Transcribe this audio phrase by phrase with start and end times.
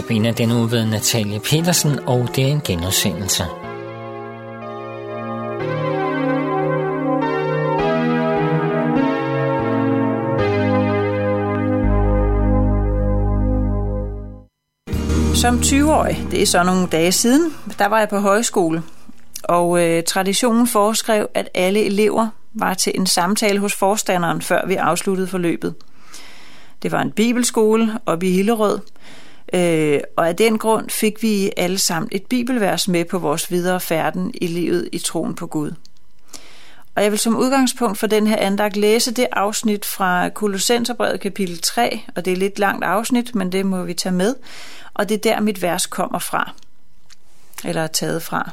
[0.00, 3.44] Sabina den uge ved Natalie Petersen, og det er en genudsendelse.
[15.34, 18.82] Som 20-årig, det er så nogle dage siden, der var jeg på højskole,
[19.42, 24.74] og øh, traditionen foreskrev, at alle elever var til en samtale hos forstanderen, før vi
[24.74, 25.74] afsluttede forløbet.
[26.82, 28.78] Det var en bibelskole oppe i Hillerød,
[29.52, 33.80] øh, og af den grund fik vi alle sammen et bibelvers med på vores videre
[33.80, 35.72] færden i livet i troen på Gud.
[36.94, 41.58] Og jeg vil som udgangspunkt for den her andagt læse det afsnit fra Kolossenserbrevet kapitel
[41.58, 44.34] 3, og det er lidt langt afsnit, men det må vi tage med,
[44.94, 46.52] og det er der mit vers kommer fra,
[47.64, 48.50] eller er taget fra.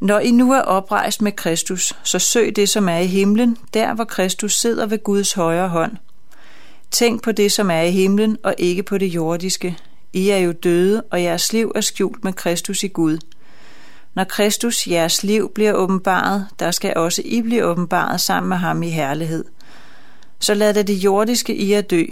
[0.00, 3.94] Når I nu er oprejst med Kristus, så søg det, som er i himlen, der
[3.94, 5.96] hvor Kristus sidder ved Guds højre hånd.
[6.94, 9.78] Tænk på det, som er i himlen, og ikke på det jordiske.
[10.12, 13.18] I er jo døde, og jeres liv er skjult med Kristus i Gud.
[14.14, 18.82] Når Kristus, jeres liv, bliver åbenbaret, der skal også I blive åbenbaret sammen med ham
[18.82, 19.44] i herlighed.
[20.38, 22.04] Så lad det det jordiske i er dø,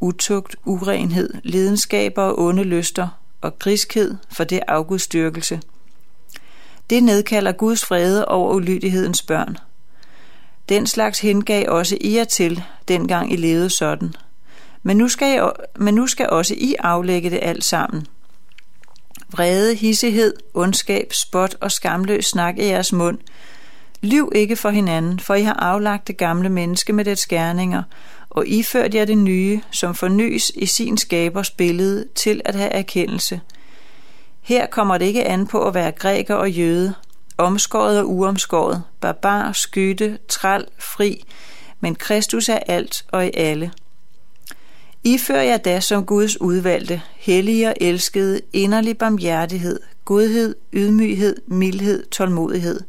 [0.00, 3.08] utugt, urenhed, lidenskaber og onde lyster,
[3.40, 5.60] og griskhed, for det afgudstyrkelse.
[6.90, 9.56] Det nedkalder Guds frede over ulydighedens børn.
[10.68, 14.14] Den slags hengav også I jer til, dengang I levede sådan.
[14.82, 15.40] Men nu skal, I,
[15.76, 18.06] men nu skal også I aflægge det alt sammen.
[19.30, 23.18] Vrede, hissighed, ondskab, spot og skamløs snak i jeres mund.
[24.00, 27.82] Liv ikke for hinanden, for I har aflagt det gamle menneske med dets gerninger,
[28.30, 33.40] og iført jer det nye, som fornyes i sin skabers billede til at have erkendelse.
[34.40, 36.94] Her kommer det ikke an på at være græker og jøde,
[37.38, 41.24] omskåret og uomskåret, barbar, skytte, træl, fri,
[41.80, 43.72] men Kristus er alt og i alle.
[45.04, 52.80] Ifører jeg da som Guds udvalgte, hellige og elskede, inderlig barmhjertighed, godhed, ydmyghed, mildhed, tålmodighed.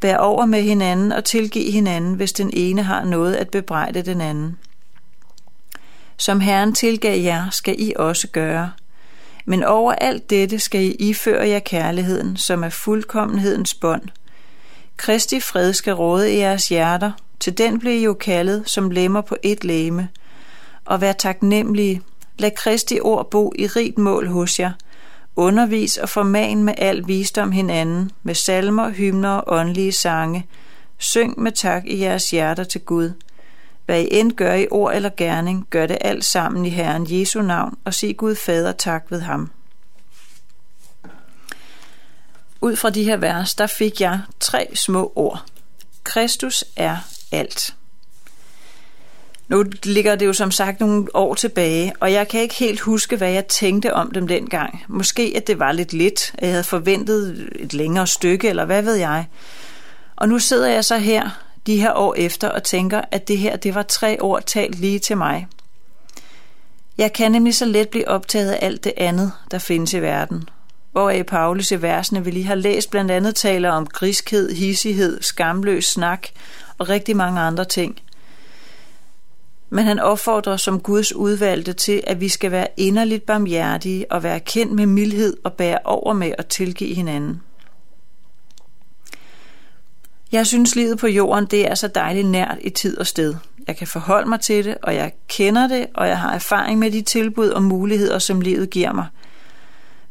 [0.00, 4.20] Bær over med hinanden og tilgiv hinanden, hvis den ene har noget at bebrejde den
[4.20, 4.58] anden.
[6.16, 8.72] Som Herren tilgav jer, skal I også gøre.
[9.44, 14.02] Men over alt dette skal I iføre jer kærligheden, som er fuldkommenhedens bånd.
[14.96, 19.20] Kristi fred skal råde i jeres hjerter, til den blev I jo kaldet som lemmer
[19.20, 20.08] på et læme.
[20.84, 22.02] Og vær taknemmelige,
[22.38, 24.72] lad Kristi ord bo i rigt mål hos jer,
[25.36, 30.46] undervis og forman med al visdom hinanden, med salmer, hymner og åndelige sange.
[30.98, 33.12] Syng med tak i jeres hjerter til Gud.
[33.86, 37.42] Hvad I end gør i ord eller gerning, gør det alt sammen i Herren Jesu
[37.42, 39.50] navn, og sig Gud Fader tak ved ham.
[42.60, 45.44] Ud fra de her vers, der fik jeg tre små ord.
[46.04, 46.96] Kristus er
[47.32, 47.74] alt.
[49.48, 53.16] Nu ligger det jo som sagt nogle år tilbage, og jeg kan ikke helt huske,
[53.16, 54.84] hvad jeg tænkte om dem dengang.
[54.88, 58.82] Måske, at det var lidt lidt, at jeg havde forventet et længere stykke, eller hvad
[58.82, 59.26] ved jeg.
[60.16, 61.30] Og nu sidder jeg så her,
[61.66, 64.98] de her år efter, og tænker, at det her, det var tre år talt lige
[64.98, 65.46] til mig.
[66.98, 70.48] Jeg kan nemlig så let blive optaget af alt det andet, der findes i verden.
[70.92, 75.84] Hvor Paulus i versene, vi lige har læst, blandt andet taler om griskhed, hissighed, skamløs
[75.84, 76.28] snak
[76.78, 78.00] og rigtig mange andre ting–
[79.74, 84.40] men han opfordrer som Guds udvalgte til, at vi skal være inderligt barmhjertige og være
[84.40, 87.42] kendt med mildhed og bære over med at tilgive hinanden.
[90.32, 93.34] Jeg synes, livet på jorden det er så dejligt nært i tid og sted.
[93.66, 96.90] Jeg kan forholde mig til det, og jeg kender det, og jeg har erfaring med
[96.90, 99.06] de tilbud og muligheder, som livet giver mig.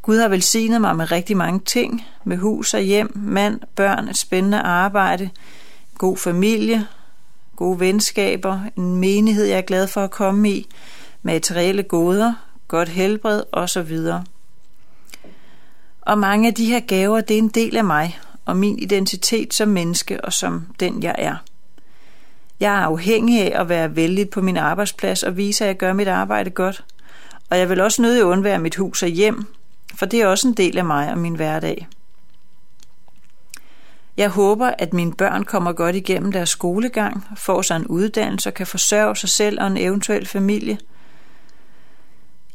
[0.01, 4.17] Gud har velsignet mig med rigtig mange ting, med hus og hjem, mand, børn, et
[4.17, 5.29] spændende arbejde,
[5.97, 6.87] god familie,
[7.61, 10.67] gode venskaber, en menighed, jeg er glad for at komme i,
[11.23, 12.33] materielle goder,
[12.67, 13.97] godt helbred osv.
[16.01, 19.53] Og mange af de her gaver, det er en del af mig og min identitet
[19.53, 21.35] som menneske og som den, jeg er.
[22.59, 25.93] Jeg er afhængig af at være vældig på min arbejdsplads og vise, at jeg gør
[25.93, 26.85] mit arbejde godt.
[27.49, 29.45] Og jeg vil også nødig undvære mit hus og hjem,
[29.95, 31.87] for det er også en del af mig og min hverdag.
[34.17, 38.53] Jeg håber, at mine børn kommer godt igennem deres skolegang, får sig en uddannelse og
[38.53, 40.77] kan forsørge sig selv og en eventuel familie.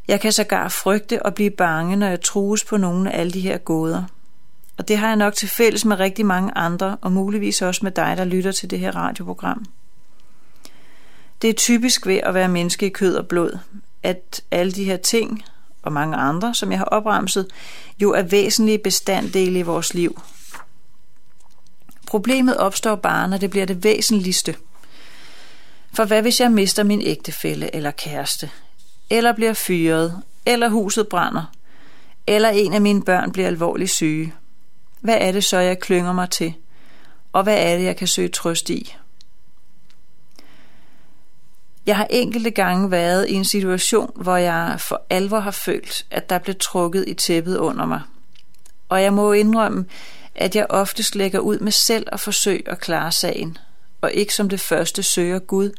[0.08, 3.41] Jeg kan sågar frygte og blive bange, når jeg trues på nogle af alle de
[3.41, 4.05] her gåder.
[4.79, 7.93] Og det har jeg nok til fælles med rigtig mange andre, og muligvis også med
[7.93, 9.64] dig, der lytter til det her radioprogram.
[11.43, 13.59] Det er typisk ved at være menneske i kød og blod,
[14.02, 15.44] at alle de her ting,
[15.82, 17.47] og mange andre, som jeg har opremset,
[18.02, 20.20] jo er væsentlige bestanddele i vores liv,
[22.06, 24.55] Problemet opstår bare, når det bliver det væsentligste.
[25.93, 28.50] For hvad hvis jeg mister min ægtefælle eller kæreste?
[29.11, 31.53] eller bliver fyret, eller huset brænder,
[32.26, 34.35] eller en af mine børn bliver alvorligt syge.
[35.00, 36.55] Hvad er det så, jeg klynger mig til?
[37.32, 38.97] Og hvad er det, jeg kan søge trøst i?
[41.87, 46.31] Jeg har enkelte gange været i en situation, hvor jeg for alvor har følt, at
[46.31, 48.00] der blev trukket i tæppet under mig.
[48.88, 49.87] Og jeg må indrømme,
[50.37, 53.59] at jeg oftest lægger ud med selv at forsøge at klare sagen,
[54.00, 55.71] og ikke som det første søger Gud.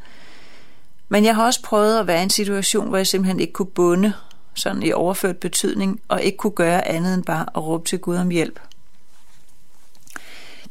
[1.09, 3.71] Men jeg har også prøvet at være i en situation, hvor jeg simpelthen ikke kunne
[3.71, 4.13] bunde,
[4.54, 8.15] sådan i overført betydning, og ikke kunne gøre andet end bare at råbe til Gud
[8.15, 8.59] om hjælp.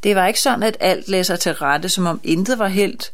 [0.03, 3.13] Det var ikke sådan, at alt lagde sig til rette, som om intet var helt,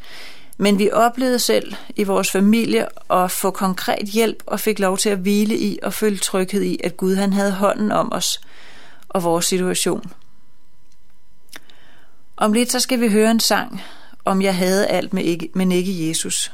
[0.57, 5.09] men vi oplevede selv i vores familie at få konkret hjælp og fik lov til
[5.09, 8.41] at hvile i og føle tryghed i, at Gud han havde hånden om os
[9.09, 10.13] og vores situation.
[12.37, 13.83] Om lidt så skal vi høre en sang,
[14.25, 16.53] om jeg havde alt, med ikke, men ikke Jesus.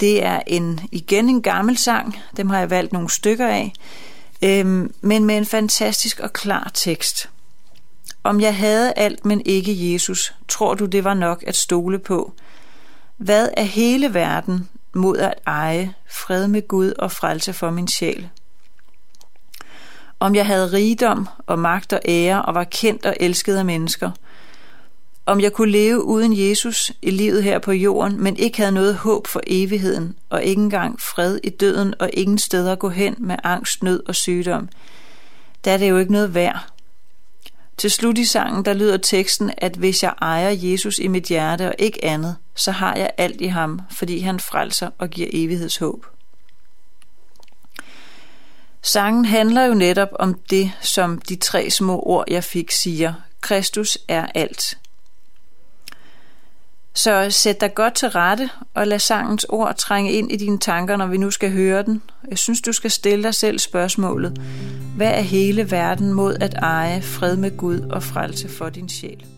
[0.00, 3.72] Det er en igen en gammel sang, dem har jeg valgt nogle stykker af,
[4.42, 7.30] øhm, men med en fantastisk og klar tekst.
[8.24, 12.32] Om jeg havde alt, men ikke Jesus, tror du det var nok at stole på?
[13.16, 18.28] Hvad er hele verden mod at eje fred med Gud og frelse for min sjæl?
[20.20, 24.10] Om jeg havde rigdom og magt og ære og var kendt og elsket af mennesker–
[25.28, 28.94] om jeg kunne leve uden Jesus i livet her på jorden, men ikke havde noget
[28.94, 33.14] håb for evigheden, og ikke engang fred i døden og ingen steder at gå hen
[33.18, 34.68] med angst, nød og sygdom,
[35.64, 36.66] der er det jo ikke noget værd.
[37.76, 41.68] Til slut i sangen, der lyder teksten, at hvis jeg ejer Jesus i mit hjerte
[41.68, 46.06] og ikke andet, så har jeg alt i ham, fordi han frelser og giver evighedshåb.
[48.82, 53.14] Sangen handler jo netop om det, som de tre små ord, jeg fik, siger.
[53.40, 54.78] Kristus er alt.
[56.98, 60.96] Så sæt dig godt til rette og lad sangens ord trænge ind i dine tanker,
[60.96, 62.02] når vi nu skal høre den.
[62.30, 64.40] Jeg synes, du skal stille dig selv spørgsmålet.
[64.96, 69.37] Hvad er hele verden mod at eje fred med Gud og frelse for din sjæl?